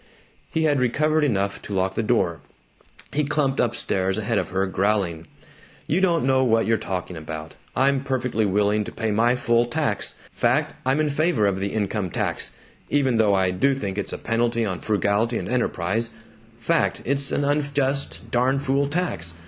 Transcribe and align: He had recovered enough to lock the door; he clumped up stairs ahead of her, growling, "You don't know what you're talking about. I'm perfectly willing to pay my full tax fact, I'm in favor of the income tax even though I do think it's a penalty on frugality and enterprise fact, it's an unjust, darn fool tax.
He 0.49 0.63
had 0.63 0.79
recovered 0.79 1.23
enough 1.23 1.61
to 1.61 1.75
lock 1.75 1.93
the 1.93 2.01
door; 2.01 2.39
he 3.13 3.23
clumped 3.23 3.59
up 3.59 3.75
stairs 3.75 4.17
ahead 4.17 4.39
of 4.39 4.49
her, 4.49 4.65
growling, 4.65 5.27
"You 5.85 6.01
don't 6.01 6.25
know 6.25 6.43
what 6.43 6.65
you're 6.65 6.79
talking 6.79 7.15
about. 7.15 7.53
I'm 7.75 8.03
perfectly 8.03 8.43
willing 8.47 8.83
to 8.85 8.91
pay 8.91 9.11
my 9.11 9.35
full 9.35 9.67
tax 9.67 10.15
fact, 10.33 10.73
I'm 10.87 10.99
in 10.99 11.11
favor 11.11 11.45
of 11.45 11.59
the 11.59 11.71
income 11.71 12.09
tax 12.09 12.53
even 12.89 13.17
though 13.17 13.35
I 13.35 13.51
do 13.51 13.75
think 13.75 13.99
it's 13.99 14.11
a 14.11 14.17
penalty 14.17 14.65
on 14.65 14.79
frugality 14.79 15.37
and 15.37 15.47
enterprise 15.47 16.09
fact, 16.57 17.03
it's 17.05 17.31
an 17.31 17.45
unjust, 17.45 18.31
darn 18.31 18.57
fool 18.57 18.87
tax. 18.87 19.35